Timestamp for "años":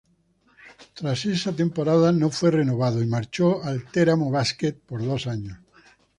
5.27-5.59